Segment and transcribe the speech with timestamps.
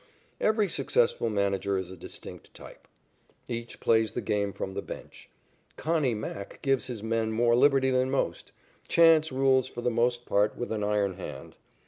[0.39, 2.87] Every successful manager is a distinct type.
[3.47, 5.29] Each plays the game from the bench.
[5.77, 8.51] "Connie" Mack gives his men more liberty than most.
[8.87, 11.55] Chance rules for the most part with an iron hand.